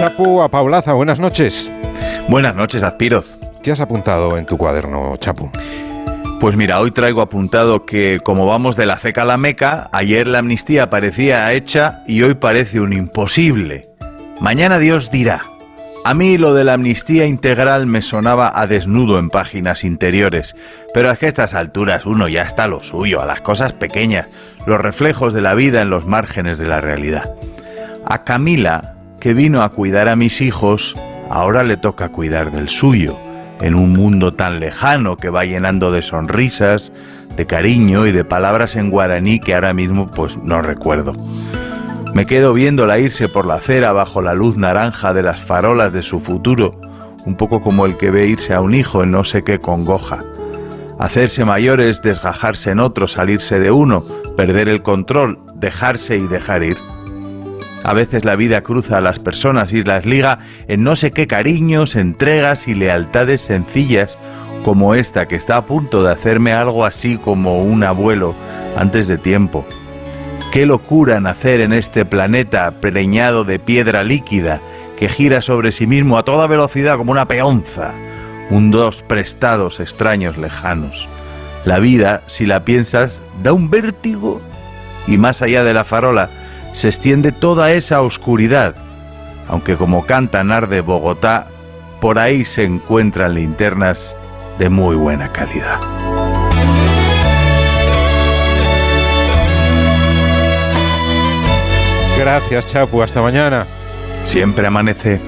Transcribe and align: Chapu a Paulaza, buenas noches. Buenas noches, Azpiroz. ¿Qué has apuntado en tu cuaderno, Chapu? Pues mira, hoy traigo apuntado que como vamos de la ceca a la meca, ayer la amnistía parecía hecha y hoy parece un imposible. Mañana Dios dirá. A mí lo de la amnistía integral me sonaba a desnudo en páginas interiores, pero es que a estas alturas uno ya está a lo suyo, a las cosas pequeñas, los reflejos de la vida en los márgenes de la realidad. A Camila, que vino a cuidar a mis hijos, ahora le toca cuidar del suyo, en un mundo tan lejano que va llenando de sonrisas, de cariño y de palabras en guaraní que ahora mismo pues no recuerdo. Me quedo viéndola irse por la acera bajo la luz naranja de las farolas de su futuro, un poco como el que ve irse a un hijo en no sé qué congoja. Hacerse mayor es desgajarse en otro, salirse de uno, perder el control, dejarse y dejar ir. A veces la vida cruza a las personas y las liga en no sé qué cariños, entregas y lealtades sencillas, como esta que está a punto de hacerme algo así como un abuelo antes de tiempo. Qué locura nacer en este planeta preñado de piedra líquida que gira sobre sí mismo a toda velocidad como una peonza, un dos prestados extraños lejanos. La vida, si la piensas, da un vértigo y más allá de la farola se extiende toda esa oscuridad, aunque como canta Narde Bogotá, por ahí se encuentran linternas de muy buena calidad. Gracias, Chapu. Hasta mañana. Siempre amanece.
Chapu 0.00 0.40
a 0.40 0.48
Paulaza, 0.48 0.94
buenas 0.94 1.20
noches. 1.20 1.70
Buenas 2.26 2.56
noches, 2.56 2.82
Azpiroz. 2.82 3.38
¿Qué 3.62 3.70
has 3.70 3.80
apuntado 3.80 4.38
en 4.38 4.46
tu 4.46 4.56
cuaderno, 4.56 5.14
Chapu? 5.18 5.50
Pues 6.40 6.56
mira, 6.56 6.80
hoy 6.80 6.90
traigo 6.90 7.20
apuntado 7.20 7.84
que 7.84 8.18
como 8.24 8.46
vamos 8.46 8.76
de 8.76 8.86
la 8.86 8.96
ceca 8.96 9.22
a 9.22 9.24
la 9.26 9.36
meca, 9.36 9.90
ayer 9.92 10.26
la 10.26 10.38
amnistía 10.38 10.88
parecía 10.88 11.52
hecha 11.52 12.02
y 12.06 12.22
hoy 12.22 12.32
parece 12.32 12.80
un 12.80 12.94
imposible. 12.94 13.90
Mañana 14.40 14.78
Dios 14.78 15.10
dirá. 15.10 15.42
A 16.06 16.14
mí 16.14 16.38
lo 16.38 16.54
de 16.54 16.64
la 16.64 16.72
amnistía 16.72 17.26
integral 17.26 17.84
me 17.86 18.00
sonaba 18.00 18.58
a 18.58 18.66
desnudo 18.66 19.18
en 19.18 19.28
páginas 19.28 19.84
interiores, 19.84 20.56
pero 20.94 21.10
es 21.10 21.18
que 21.18 21.26
a 21.26 21.28
estas 21.28 21.52
alturas 21.52 22.06
uno 22.06 22.26
ya 22.26 22.40
está 22.40 22.64
a 22.64 22.68
lo 22.68 22.82
suyo, 22.82 23.20
a 23.20 23.26
las 23.26 23.42
cosas 23.42 23.74
pequeñas, 23.74 24.28
los 24.64 24.80
reflejos 24.80 25.34
de 25.34 25.42
la 25.42 25.52
vida 25.52 25.82
en 25.82 25.90
los 25.90 26.06
márgenes 26.06 26.56
de 26.56 26.68
la 26.68 26.80
realidad. 26.80 27.34
A 28.06 28.24
Camila, 28.24 28.94
que 29.20 29.34
vino 29.34 29.62
a 29.62 29.68
cuidar 29.68 30.08
a 30.08 30.16
mis 30.16 30.40
hijos, 30.40 30.94
ahora 31.28 31.62
le 31.62 31.76
toca 31.76 32.08
cuidar 32.08 32.50
del 32.50 32.70
suyo, 32.70 33.18
en 33.60 33.74
un 33.74 33.92
mundo 33.92 34.32
tan 34.32 34.60
lejano 34.60 35.16
que 35.16 35.28
va 35.28 35.44
llenando 35.44 35.92
de 35.92 36.00
sonrisas, 36.00 36.90
de 37.36 37.46
cariño 37.46 38.06
y 38.06 38.12
de 38.12 38.24
palabras 38.24 38.76
en 38.76 38.90
guaraní 38.90 39.38
que 39.38 39.54
ahora 39.54 39.74
mismo 39.74 40.10
pues 40.10 40.38
no 40.38 40.62
recuerdo. 40.62 41.12
Me 42.14 42.24
quedo 42.26 42.54
viéndola 42.54 42.98
irse 42.98 43.28
por 43.28 43.46
la 43.46 43.56
acera 43.56 43.92
bajo 43.92 44.22
la 44.22 44.34
luz 44.34 44.56
naranja 44.56 45.12
de 45.12 45.22
las 45.22 45.40
farolas 45.40 45.92
de 45.92 46.02
su 46.02 46.20
futuro, 46.20 46.80
un 47.26 47.36
poco 47.36 47.60
como 47.60 47.84
el 47.84 47.98
que 47.98 48.10
ve 48.10 48.26
irse 48.26 48.54
a 48.54 48.62
un 48.62 48.74
hijo 48.74 49.02
en 49.02 49.10
no 49.10 49.24
sé 49.24 49.44
qué 49.44 49.60
congoja. 49.60 50.24
Hacerse 50.98 51.44
mayor 51.44 51.80
es 51.80 52.02
desgajarse 52.02 52.70
en 52.70 52.80
otro, 52.80 53.06
salirse 53.06 53.60
de 53.60 53.70
uno, 53.70 54.02
perder 54.36 54.68
el 54.68 54.82
control, 54.82 55.38
dejarse 55.54 56.16
y 56.16 56.26
dejar 56.26 56.62
ir. 56.62 56.76
A 57.82 57.94
veces 57.94 58.24
la 58.24 58.36
vida 58.36 58.60
cruza 58.60 58.98
a 58.98 59.00
las 59.00 59.18
personas 59.18 59.72
y 59.72 59.82
las 59.82 60.04
liga 60.04 60.38
en 60.68 60.82
no 60.82 60.96
sé 60.96 61.12
qué 61.12 61.26
cariños, 61.26 61.96
entregas 61.96 62.68
y 62.68 62.74
lealtades 62.74 63.40
sencillas, 63.40 64.18
como 64.64 64.94
esta 64.94 65.26
que 65.26 65.36
está 65.36 65.56
a 65.56 65.64
punto 65.64 66.02
de 66.02 66.12
hacerme 66.12 66.52
algo 66.52 66.84
así 66.84 67.16
como 67.16 67.62
un 67.62 67.82
abuelo 67.82 68.34
antes 68.76 69.08
de 69.08 69.16
tiempo. 69.16 69.64
Qué 70.52 70.66
locura 70.66 71.20
nacer 71.20 71.60
en 71.60 71.72
este 71.72 72.04
planeta 72.04 72.70
preñado 72.80 73.44
de 73.44 73.58
piedra 73.58 74.04
líquida 74.04 74.60
que 74.98 75.08
gira 75.08 75.40
sobre 75.40 75.72
sí 75.72 75.86
mismo 75.86 76.18
a 76.18 76.24
toda 76.24 76.46
velocidad 76.46 76.98
como 76.98 77.12
una 77.12 77.26
peonza, 77.26 77.92
un 78.50 78.70
dos 78.70 79.00
prestados 79.00 79.80
extraños 79.80 80.36
lejanos. 80.36 81.08
La 81.64 81.78
vida, 81.78 82.22
si 82.26 82.44
la 82.44 82.64
piensas, 82.64 83.22
da 83.42 83.54
un 83.54 83.70
vértigo 83.70 84.42
y 85.06 85.16
más 85.16 85.40
allá 85.40 85.64
de 85.64 85.72
la 85.72 85.84
farola 85.84 86.28
se 86.72 86.88
extiende 86.88 87.32
toda 87.32 87.72
esa 87.72 88.00
oscuridad, 88.02 88.74
aunque 89.48 89.76
como 89.76 90.06
canta 90.06 90.44
Narde 90.44 90.80
Bogotá, 90.80 91.48
por 92.00 92.18
ahí 92.18 92.44
se 92.44 92.64
encuentran 92.64 93.34
linternas 93.34 94.14
de 94.58 94.68
muy 94.68 94.96
buena 94.96 95.32
calidad. 95.32 95.80
Gracias, 102.20 102.66
Chapu. 102.66 103.02
Hasta 103.02 103.22
mañana. 103.22 103.66
Siempre 104.24 104.66
amanece. 104.66 105.18